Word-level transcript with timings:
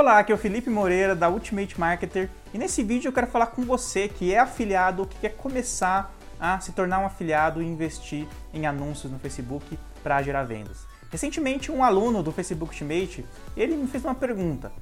Olá, 0.00 0.18
aqui 0.18 0.32
é 0.32 0.34
o 0.34 0.38
Felipe 0.38 0.70
Moreira 0.70 1.14
da 1.14 1.28
Ultimate 1.28 1.78
Marketer 1.78 2.30
e 2.54 2.58
nesse 2.58 2.82
vídeo 2.82 3.08
eu 3.08 3.12
quero 3.12 3.26
falar 3.26 3.48
com 3.48 3.60
você 3.66 4.08
que 4.08 4.32
é 4.32 4.38
afiliado, 4.38 5.06
que 5.06 5.18
quer 5.18 5.36
começar 5.36 6.10
a 6.40 6.58
se 6.58 6.72
tornar 6.72 7.00
um 7.00 7.04
afiliado 7.04 7.60
e 7.60 7.66
investir 7.66 8.26
em 8.54 8.64
anúncios 8.66 9.12
no 9.12 9.18
Facebook 9.18 9.78
para 10.02 10.22
gerar 10.22 10.44
vendas. 10.44 10.86
Recentemente, 11.10 11.70
um 11.70 11.84
aluno 11.84 12.22
do 12.22 12.32
Facebook 12.32 12.72
Ultimate, 12.72 13.26
ele 13.54 13.76
me 13.76 13.86
fez 13.86 14.02
uma 14.02 14.14
pergunta: 14.14 14.72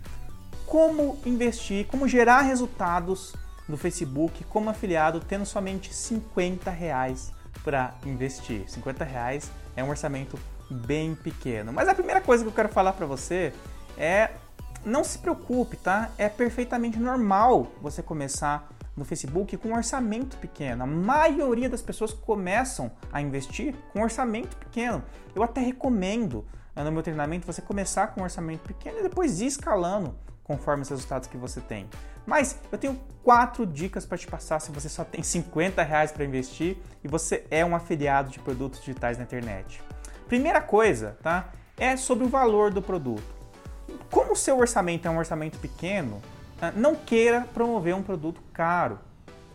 como 0.65 1.19
investir, 1.27 1.89
como 1.89 2.07
gerar 2.07 2.43
resultados 2.43 3.35
no 3.69 3.77
Facebook 3.77 4.45
como 4.45 4.71
afiliado 4.71 5.19
tendo 5.19 5.45
somente 5.45 5.93
50 5.93 6.71
reais 6.71 7.32
para 7.64 7.93
investir? 8.07 8.71
50 8.71 9.05
reais 9.05 9.50
é 9.75 9.82
um 9.82 9.91
orçamento 9.91 10.39
bem 10.71 11.16
pequeno. 11.16 11.73
Mas 11.73 11.89
a 11.89 11.95
primeira 11.95 12.21
coisa 12.21 12.45
que 12.45 12.48
eu 12.50 12.55
quero 12.55 12.69
falar 12.69 12.93
para 12.93 13.05
você 13.05 13.53
é 13.96 14.30
não 14.85 15.05
se 15.05 15.19
preocupe, 15.19 15.77
tá? 15.77 16.11
É 16.19 16.29
perfeitamente 16.29 16.99
normal 16.99 17.73
você 17.81 18.03
começar 18.03 18.69
no 18.96 19.05
Facebook 19.05 19.57
com 19.57 19.69
um 19.69 19.77
orçamento 19.77 20.36
pequeno. 20.39 20.82
A 20.82 20.86
maioria 20.86 21.69
das 21.69 21.81
pessoas 21.81 22.13
começam 22.13 22.91
a 23.13 23.22
investir 23.22 23.75
com 23.93 24.00
um 24.00 24.03
orçamento 24.03 24.57
pequeno. 24.57 25.03
Eu 25.35 25.43
até 25.43 25.61
recomendo 25.61 26.45
né, 26.75 26.83
no 26.83 26.93
meu 26.93 27.03
treinamento 27.03 27.46
você 27.46 27.63
começar 27.63 28.09
com 28.09 28.21
um 28.21 28.25
orçamento 28.25 28.63
pequeno 28.63 28.99
e 28.99 29.03
depois 29.03 29.41
ir 29.41 29.46
escalando 29.46 30.14
conforme 30.43 30.83
os 30.83 30.89
resultados 30.89 31.29
que 31.29 31.36
você 31.36 31.61
tem. 31.61 31.89
Mas 32.27 32.58
eu 32.72 32.78
tenho 32.78 32.98
quatro 33.22 33.64
dicas 33.64 34.05
para 34.05 34.19
te 34.19 34.27
passar 34.27 34.61
se 34.61 34.72
você 34.72 34.89
só 34.89 35.05
tem 35.05 35.22
50 35.25 35.83
reais 35.83 36.11
para 36.11 36.25
investir 36.25 36.77
e 37.05 37.08
você 37.08 37.47
é 37.50 37.64
um 37.64 37.77
afiliado 37.77 38.31
de 38.31 38.39
produtos 38.39 38.81
digitais 38.81 39.17
na 39.17 39.25
internet. 39.25 39.81
Primeira 40.27 40.61
coisa, 40.61 41.17
tá? 41.22 41.50
É 41.77 41.97
sobre 41.97 42.25
o 42.25 42.28
valor 42.28 42.72
do 42.72 42.83
produto. 42.83 43.38
Como 44.28 44.37
o 44.37 44.42
seu 44.42 44.59
orçamento 44.59 45.09
é 45.09 45.11
um 45.11 45.17
orçamento 45.17 45.59
pequeno, 45.59 46.20
ah, 46.61 46.70
não 46.70 46.95
queira 46.95 47.48
promover 47.55 47.95
um 47.95 48.03
produto 48.03 48.42
caro. 48.53 48.98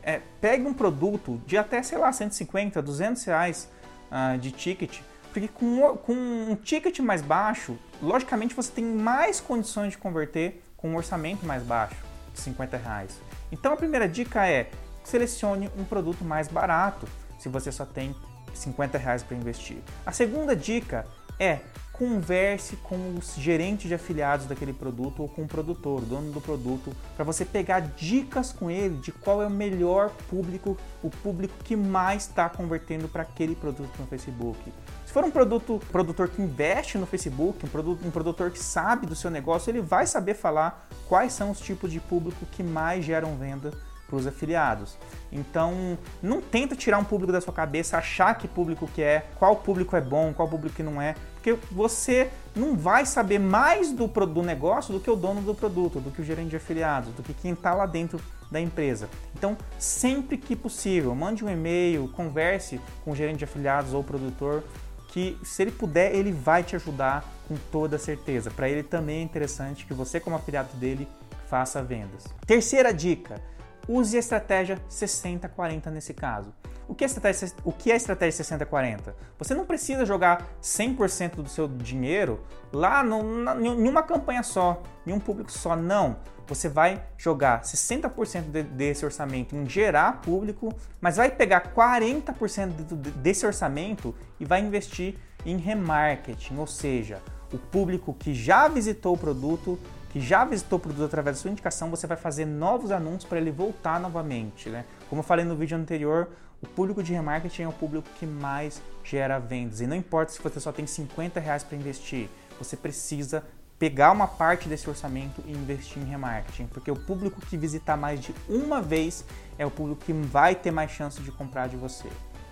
É, 0.01 0.19
pegue 0.41 0.65
um 0.65 0.73
produto 0.73 1.39
de 1.45 1.55
até, 1.59 1.83
sei 1.83 1.99
lá, 1.99 2.11
150, 2.11 2.81
200 2.81 3.23
reais 3.23 3.69
uh, 4.09 4.35
de 4.39 4.49
ticket, 4.49 5.01
porque 5.31 5.47
com, 5.47 5.95
com 5.97 6.13
um 6.13 6.55
ticket 6.55 6.97
mais 7.01 7.21
baixo, 7.21 7.77
logicamente 8.01 8.55
você 8.55 8.71
tem 8.71 8.83
mais 8.83 9.39
condições 9.39 9.91
de 9.91 9.99
converter 9.99 10.63
com 10.75 10.89
um 10.89 10.95
orçamento 10.95 11.45
mais 11.45 11.61
baixo, 11.61 11.97
de 12.33 12.39
50 12.39 12.75
reais. 12.75 13.15
Então 13.51 13.73
a 13.73 13.77
primeira 13.77 14.09
dica 14.09 14.47
é 14.47 14.71
selecione 15.03 15.69
um 15.77 15.83
produto 15.83 16.23
mais 16.23 16.47
barato, 16.47 17.07
se 17.37 17.47
você 17.47 17.71
só 17.71 17.85
tem 17.85 18.15
50 18.55 18.97
reais 18.97 19.21
para 19.21 19.37
investir. 19.37 19.77
A 20.03 20.11
segunda 20.11 20.55
dica 20.55 21.05
é 21.39 21.59
converse 21.93 22.75
com 22.77 23.15
os 23.17 23.35
gerentes 23.35 23.87
de 23.87 23.93
afiliados 23.93 24.47
daquele 24.47 24.73
produto 24.73 25.21
ou 25.21 25.29
com 25.29 25.43
o 25.43 25.47
produtor, 25.47 26.01
o 26.01 26.05
dono 26.05 26.31
do 26.31 26.41
produto, 26.41 26.91
para 27.15 27.23
você 27.23 27.45
pegar 27.45 27.81
dicas 27.81 28.51
com 28.51 28.69
ele 28.69 28.97
de 28.97 29.11
qual 29.11 29.43
é 29.43 29.45
o 29.45 29.49
melhor 29.49 30.09
público, 30.27 30.75
o 31.03 31.09
público 31.09 31.53
que 31.63 31.75
mais 31.75 32.23
está 32.23 32.49
convertendo 32.49 33.07
para 33.07 33.21
aquele 33.21 33.55
produto 33.55 33.91
no 33.99 34.07
Facebook. 34.07 34.59
Se 35.05 35.13
for 35.13 35.23
um 35.23 35.29
produto, 35.29 35.79
produtor 35.91 36.27
que 36.29 36.41
investe 36.41 36.97
no 36.97 37.05
Facebook, 37.05 37.63
um, 37.63 37.69
produto, 37.69 38.07
um 38.07 38.09
produtor 38.09 38.49
que 38.49 38.59
sabe 38.59 39.05
do 39.05 39.15
seu 39.15 39.29
negócio, 39.29 39.69
ele 39.69 39.79
vai 39.79 40.07
saber 40.07 40.33
falar 40.33 40.87
quais 41.07 41.31
são 41.33 41.51
os 41.51 41.59
tipos 41.59 41.91
de 41.91 41.99
público 41.99 42.43
que 42.47 42.63
mais 42.63 43.05
geram 43.05 43.37
venda 43.37 43.71
para 44.13 44.19
os 44.19 44.27
afiliados. 44.27 44.95
Então, 45.31 45.97
não 46.21 46.39
tenta 46.39 46.75
tirar 46.75 46.99
um 46.99 47.03
público 47.03 47.33
da 47.33 47.41
sua 47.41 47.53
cabeça, 47.53 47.97
achar 47.97 48.35
que 48.35 48.47
público 48.47 48.87
que 48.93 49.01
é, 49.01 49.25
qual 49.39 49.55
público 49.55 49.95
é 49.95 50.01
bom, 50.01 50.31
qual 50.33 50.47
público 50.47 50.75
que 50.75 50.83
não 50.83 51.01
é, 51.01 51.15
porque 51.33 51.57
você 51.71 52.29
não 52.55 52.77
vai 52.77 53.05
saber 53.05 53.39
mais 53.39 53.91
do, 53.91 54.07
do 54.07 54.43
negócio 54.43 54.93
do 54.93 54.99
que 54.99 55.09
o 55.09 55.15
dono 55.15 55.41
do 55.41 55.55
produto, 55.55 55.99
do 55.99 56.11
que 56.11 56.21
o 56.21 56.23
gerente 56.23 56.49
de 56.49 56.55
afiliados, 56.57 57.11
do 57.13 57.23
que 57.23 57.33
quem 57.33 57.53
está 57.53 57.73
lá 57.73 57.87
dentro 57.87 58.21
da 58.51 58.61
empresa. 58.61 59.09
Então, 59.35 59.57
sempre 59.79 60.37
que 60.37 60.55
possível, 60.55 61.15
mande 61.15 61.43
um 61.43 61.49
e-mail, 61.49 62.07
converse 62.09 62.79
com 63.03 63.11
o 63.11 63.15
gerente 63.15 63.39
de 63.39 63.45
afiliados 63.45 63.95
ou 63.95 64.03
produtor, 64.03 64.63
que 65.07 65.37
se 65.43 65.63
ele 65.63 65.71
puder, 65.71 66.13
ele 66.13 66.31
vai 66.31 66.63
te 66.63 66.75
ajudar 66.75 67.25
com 67.47 67.55
toda 67.71 67.97
certeza. 67.97 68.51
Para 68.51 68.69
ele 68.69 68.83
também 68.83 69.19
é 69.19 69.21
interessante 69.23 69.85
que 69.85 69.93
você, 69.93 70.19
como 70.19 70.35
afiliado 70.35 70.75
dele, 70.77 71.07
faça 71.53 71.83
vendas. 71.83 72.25
Terceira 72.47 72.91
dica: 72.91 73.39
use 73.87 74.15
a 74.15 74.19
estratégia 74.19 74.79
60-40 74.89 75.87
nesse 75.87 76.13
caso. 76.13 76.53
O 76.87 76.93
que 76.93 77.03
é 77.03 77.07
estratégia, 77.07 77.49
o 77.63 77.71
que 77.71 77.91
é 77.91 77.95
estratégia 77.95 78.43
60-40? 78.43 79.13
Você 79.39 79.53
não 79.53 79.65
precisa 79.65 80.05
jogar 80.05 80.45
100% 80.61 81.35
do 81.35 81.49
seu 81.49 81.67
dinheiro 81.67 82.41
lá 82.71 83.03
em 83.03 83.87
uma 83.87 84.03
campanha 84.03 84.43
só, 84.43 84.81
em 85.07 85.13
um 85.13 85.19
público 85.19 85.51
só. 85.51 85.75
Não. 85.75 86.17
Você 86.45 86.67
vai 86.67 87.01
jogar 87.17 87.61
60% 87.61 88.51
de, 88.51 88.63
desse 88.63 89.05
orçamento 89.05 89.55
em 89.55 89.67
gerar 89.67 90.21
público, 90.21 90.73
mas 90.99 91.15
vai 91.15 91.31
pegar 91.31 91.73
40% 91.73 92.69
desse 93.15 93.45
orçamento 93.45 94.13
e 94.39 94.45
vai 94.45 94.59
investir 94.59 95.15
em 95.45 95.55
remarketing, 95.57 96.57
ou 96.57 96.67
seja, 96.67 97.21
o 97.53 97.57
público 97.57 98.13
que 98.13 98.33
já 98.33 98.67
visitou 98.67 99.13
o 99.13 99.17
produto 99.17 99.79
que 100.13 100.21
já 100.21 100.45
visitou 100.45 100.77
o 100.77 100.79
produto 100.79 101.05
através 101.05 101.37
da 101.37 101.41
sua 101.41 101.49
indicação, 101.49 101.89
você 101.89 102.05
vai 102.05 102.15
fazer 102.15 102.45
novos 102.45 102.91
anúncios 102.91 103.25
para 103.25 103.39
ele 103.39 103.49
voltar 103.49 103.99
novamente. 103.99 104.69
Né? 104.69 104.85
Como 105.09 105.21
eu 105.21 105.23
falei 105.23 105.43
no 105.43 105.55
vídeo 105.55 105.75
anterior, 105.75 106.29
o 106.61 106.67
público 106.67 107.01
de 107.01 107.11
remarketing 107.11 107.63
é 107.63 107.67
o 107.67 107.73
público 107.73 108.07
que 108.19 108.27
mais 108.27 108.79
gera 109.03 109.39
vendas. 109.39 109.81
E 109.81 109.87
não 109.87 109.95
importa 109.95 110.31
se 110.31 110.39
você 110.39 110.59
só 110.59 110.71
tem 110.71 110.85
50 110.85 111.39
reais 111.39 111.63
para 111.63 111.75
investir, 111.75 112.29
você 112.59 112.77
precisa 112.77 113.43
pegar 113.79 114.11
uma 114.11 114.27
parte 114.27 114.69
desse 114.69 114.87
orçamento 114.87 115.43
e 115.47 115.51
investir 115.51 115.97
em 116.03 116.05
remarketing, 116.05 116.67
porque 116.67 116.91
o 116.91 116.95
público 116.95 117.41
que 117.41 117.57
visitar 117.57 117.97
mais 117.97 118.21
de 118.21 118.35
uma 118.47 118.83
vez 118.83 119.25
é 119.57 119.65
o 119.65 119.71
público 119.71 120.05
que 120.05 120.13
vai 120.13 120.53
ter 120.53 120.69
mais 120.69 120.91
chance 120.91 121.19
de 121.23 121.31
comprar 121.31 121.67
de 121.67 121.75
você, 121.75 122.07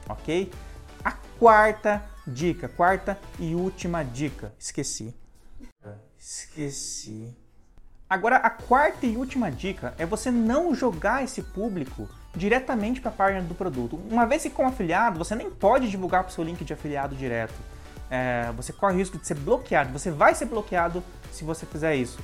ok? 0.10 0.52
A 1.06 1.12
quarta 1.38 2.04
dica, 2.26 2.68
quarta 2.68 3.20
e 3.40 3.54
última 3.54 4.04
dica, 4.04 4.52
esqueci. 4.60 5.14
Esqueci. 6.18 7.41
Agora, 8.12 8.36
a 8.36 8.50
quarta 8.50 9.06
e 9.06 9.16
última 9.16 9.50
dica 9.50 9.94
é 9.98 10.06
você 10.06 10.30
não 10.30 10.76
jogar 10.76 11.24
esse 11.24 11.42
público 11.42 12.10
diretamente 12.36 13.00
para 13.00 13.10
a 13.10 13.14
página 13.14 13.42
do 13.42 13.56
produto. 13.56 13.98
Uma 14.12 14.26
vez 14.26 14.44
que 14.44 14.50
com 14.50 14.68
afiliado, 14.68 15.18
você 15.18 15.34
nem 15.34 15.50
pode 15.50 15.90
divulgar 15.90 16.22
para 16.26 16.30
o 16.30 16.34
seu 16.34 16.44
link 16.44 16.62
de 16.66 16.74
afiliado 16.74 17.16
direto. 17.16 17.54
É, 18.10 18.52
você 18.52 18.74
corre 18.74 18.96
o 18.96 18.98
risco 18.98 19.18
de 19.18 19.26
ser 19.26 19.36
bloqueado. 19.36 19.98
Você 19.98 20.12
vai 20.12 20.36
ser 20.36 20.44
bloqueado 20.44 21.02
se 21.32 21.46
você 21.46 21.66
fizer 21.66 21.96
isso. 21.96 22.20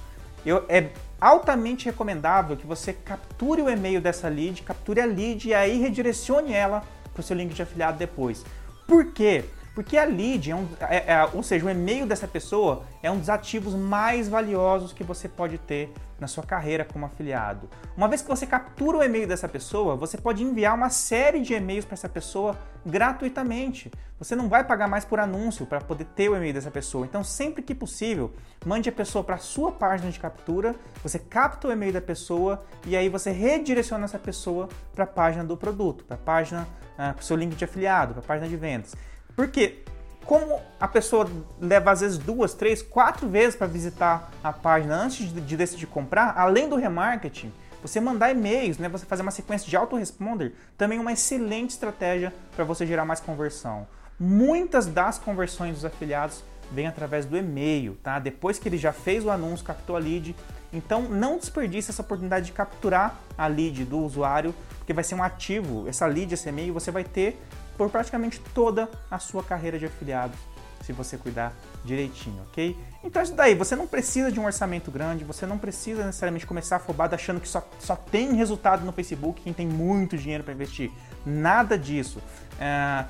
Eu, 0.46 0.66
é 0.68 0.90
altamente 1.22 1.86
recomendável 1.86 2.58
que 2.58 2.68
você 2.68 2.92
capture 2.92 3.62
o 3.62 3.70
e-mail 3.70 4.02
dessa 4.02 4.28
lead, 4.28 4.64
capture 4.64 5.00
a 5.00 5.06
lead 5.06 5.48
e 5.48 5.54
aí 5.54 5.80
redirecione 5.80 6.52
ela 6.52 6.84
para 7.14 7.22
o 7.22 7.24
seu 7.24 7.38
link 7.38 7.54
de 7.54 7.62
afiliado 7.62 7.98
depois. 7.98 8.44
Por 8.86 9.14
quê? 9.14 9.46
Porque 9.78 9.96
a 9.96 10.06
lead, 10.06 10.50
é 10.50 10.56
um, 10.56 10.68
é, 10.90 11.14
é, 11.14 11.30
ou 11.36 11.44
seja, 11.44 11.64
o 11.64 11.70
e-mail 11.70 12.08
dessa 12.08 12.28
pessoa 12.28 12.82
é 13.04 13.12
um 13.12 13.20
dos 13.20 13.30
ativos 13.30 13.76
mais 13.76 14.28
valiosos 14.28 14.92
que 14.92 15.04
você 15.04 15.30
pode 15.30 15.60
ter 15.60 15.94
na 16.20 16.26
sua 16.26 16.44
carreira 16.44 16.84
como 16.84 17.06
afiliado. 17.06 17.70
Uma 17.96 18.08
vez 18.08 18.24
que 18.24 18.28
você 18.28 18.48
captura 18.48 18.98
o 18.98 19.04
e-mail 19.04 19.28
dessa 19.28 19.48
pessoa, 19.48 19.96
você 19.96 20.18
pode 20.18 20.42
enviar 20.42 20.74
uma 20.74 20.90
série 20.90 21.42
de 21.42 21.54
e-mails 21.54 21.86
para 21.86 21.94
essa 21.94 22.10
pessoa 22.10 22.58
gratuitamente. 22.84 23.92
Você 24.18 24.36
não 24.36 24.50
vai 24.50 24.64
pagar 24.64 24.88
mais 24.88 25.06
por 25.06 25.20
anúncio 25.20 25.64
para 25.64 25.80
poder 25.80 26.06
ter 26.06 26.28
o 26.28 26.36
e-mail 26.36 26.56
dessa 26.56 26.72
pessoa. 26.72 27.06
Então, 27.06 27.24
sempre 27.24 27.62
que 27.62 27.76
possível, 27.76 28.34
mande 28.66 28.90
a 28.90 28.92
pessoa 28.92 29.24
para 29.24 29.36
a 29.36 29.38
sua 29.38 29.72
página 29.72 30.10
de 30.10 30.20
captura, 30.20 30.74
você 31.04 31.20
capta 31.20 31.68
o 31.68 31.72
e-mail 31.72 31.94
da 31.94 32.02
pessoa 32.02 32.66
e 32.84 32.98
aí 32.98 33.10
você 33.10 33.30
redireciona 33.30 34.06
essa 34.06 34.18
pessoa 34.18 34.70
para 34.96 35.04
a 35.04 35.08
página 35.08 35.44
do 35.44 35.56
produto, 35.56 36.04
para 36.04 36.16
a 36.16 36.20
página, 36.20 36.68
uh, 36.94 37.14
para 37.14 37.16
o 37.20 37.24
seu 37.24 37.38
link 37.38 37.56
de 37.56 37.64
afiliado, 37.64 38.16
para 38.16 38.24
a 38.24 38.26
página 38.26 38.50
de 38.50 38.58
vendas. 38.58 38.96
Porque 39.38 39.84
como 40.26 40.60
a 40.80 40.88
pessoa 40.88 41.30
leva 41.62 41.92
às 41.92 42.02
vezes 42.02 42.18
duas, 42.18 42.56
três, 42.56 42.82
quatro 42.82 43.30
vezes 43.30 43.56
para 43.56 43.68
visitar 43.68 44.32
a 44.44 44.52
página 44.52 44.96
antes 44.96 45.32
de, 45.32 45.40
de, 45.40 45.56
decidir 45.56 45.86
comprar, 45.86 46.34
além 46.36 46.68
do 46.68 46.76
remarketing, 46.76 47.54
você 47.82 48.02
mandar 48.02 48.32
e-mails, 48.32 48.80
né, 48.80 48.90
você 48.90 49.06
fazer 49.06 49.22
uma 49.22 49.32
sequência 49.32 49.70
de 49.70 49.78
autoresponder, 49.78 50.54
também 50.76 50.98
é 50.98 51.02
uma 51.02 51.14
excelente 51.14 51.70
estratégia 51.70 52.34
para 52.56 52.66
você 52.66 52.86
gerar 52.86 53.06
mais 53.06 53.20
conversão. 53.20 53.88
Muitas 54.20 54.88
das 54.88 55.20
conversões 55.20 55.76
dos 55.76 55.86
afiliados 55.86 56.44
vêm 56.72 56.88
através 56.88 57.26
do 57.26 57.38
e-mail, 57.38 57.96
tá? 58.04 58.18
Depois 58.18 58.58
que 58.58 58.68
ele 58.68 58.78
já 58.78 58.92
fez 58.92 59.24
o 59.24 59.30
anúncio, 59.30 59.64
captou 59.64 59.96
a 59.96 60.00
lead, 60.00 60.36
então 60.74 61.04
não 61.04 61.38
desperdice 61.38 61.92
essa 61.92 62.02
oportunidade 62.02 62.48
de 62.48 62.52
capturar 62.52 63.16
a 63.38 63.46
lead 63.46 63.86
do 63.86 64.00
usuário, 64.00 64.54
porque 64.80 64.94
vai 64.94 65.04
ser 65.04 65.14
um 65.14 65.22
ativo, 65.22 65.88
essa 65.88 66.08
lead, 66.08 66.34
esse 66.34 66.50
e-mail, 66.50 66.74
você 66.74 66.90
vai 66.90 67.04
ter 67.04 67.40
por 67.78 67.90
praticamente 67.90 68.40
toda 68.54 68.90
a 69.10 69.20
sua 69.20 69.44
carreira 69.44 69.78
de 69.78 69.86
afiliado, 69.86 70.34
se 70.82 70.92
você 70.92 71.18
cuidar 71.18 71.54
direitinho, 71.86 72.42
ok? 72.50 72.78
Então 73.04 73.22
isso 73.22 73.34
daí, 73.34 73.56
você 73.56 73.76
não 73.76 73.88
precisa 73.88 74.32
de 74.32 74.40
um 74.40 74.46
orçamento 74.46 74.92
grande, 74.92 75.24
você 75.24 75.46
não 75.46 75.58
precisa 75.58 76.06
necessariamente 76.06 76.46
começar 76.46 76.78
afobado 76.78 77.16
achando 77.16 77.40
que 77.40 77.48
só, 77.48 77.66
só 77.80 77.96
tem 77.96 78.34
resultado 78.34 78.86
no 78.86 78.92
Facebook 78.92 79.42
quem 79.42 79.54
tem 79.54 79.68
muito 79.68 80.18
dinheiro 80.18 80.44
para 80.44 80.54
investir. 80.54 80.92
Nada 81.26 81.78
disso. 81.78 82.22
É, 82.60 83.06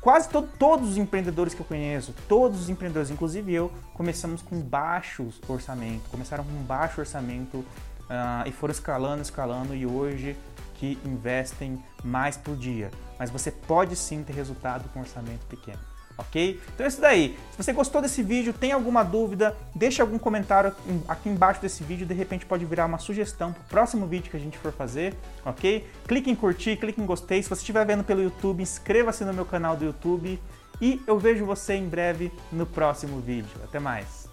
quase 0.00 0.28
to 0.28 0.42
todos 0.58 0.90
os 0.90 0.96
empreendedores 0.96 1.54
que 1.54 1.60
eu 1.60 1.66
conheço, 1.66 2.14
todos 2.28 2.60
os 2.62 2.68
empreendedores, 2.68 3.10
inclusive 3.10 3.52
eu, 3.52 3.70
começamos 3.94 4.42
com 4.42 4.60
baixo 4.60 5.28
orçamento, 5.46 6.08
começaram 6.10 6.44
com 6.44 6.52
baixo 6.62 7.00
orçamento 7.00 7.58
uh, 7.58 8.46
e 8.46 8.52
foram 8.52 8.72
escalando, 8.72 9.22
escalando 9.22 9.74
e 9.74 9.86
hoje 9.86 10.36
que 10.78 10.98
investem 11.04 11.82
mais 12.02 12.36
por 12.36 12.56
dia. 12.56 12.90
Mas 13.18 13.30
você 13.30 13.50
pode 13.50 13.96
sim 13.96 14.22
ter 14.22 14.32
resultado 14.32 14.88
com 14.90 15.00
orçamento 15.00 15.44
pequeno 15.46 15.80
ok? 16.18 16.60
Então 16.74 16.84
é 16.84 16.88
isso 16.88 17.00
daí. 17.00 17.38
Se 17.52 17.62
você 17.62 17.72
gostou 17.72 18.02
desse 18.02 18.22
vídeo, 18.22 18.52
tem 18.52 18.72
alguma 18.72 19.04
dúvida, 19.04 19.56
deixa 19.74 20.02
algum 20.02 20.18
comentário 20.18 20.74
aqui 21.06 21.28
embaixo 21.28 21.62
desse 21.62 21.84
vídeo, 21.84 22.04
de 22.04 22.12
repente 22.12 22.44
pode 22.44 22.64
virar 22.64 22.86
uma 22.86 22.98
sugestão 22.98 23.52
para 23.52 23.62
o 23.62 23.66
próximo 23.66 24.06
vídeo 24.06 24.30
que 24.30 24.36
a 24.36 24.40
gente 24.40 24.58
for 24.58 24.72
fazer, 24.72 25.14
ok? 25.44 25.88
Clique 26.06 26.28
em 26.28 26.34
curtir, 26.34 26.76
clique 26.76 27.00
em 27.00 27.06
gostei. 27.06 27.42
Se 27.42 27.48
você 27.48 27.60
estiver 27.60 27.86
vendo 27.86 28.02
pelo 28.02 28.20
YouTube, 28.20 28.62
inscreva-se 28.62 29.24
no 29.24 29.32
meu 29.32 29.46
canal 29.46 29.76
do 29.76 29.84
YouTube 29.84 30.40
e 30.82 31.00
eu 31.06 31.18
vejo 31.18 31.46
você 31.46 31.74
em 31.74 31.88
breve 31.88 32.32
no 32.52 32.66
próximo 32.66 33.20
vídeo. 33.20 33.48
Até 33.64 33.78
mais! 33.78 34.27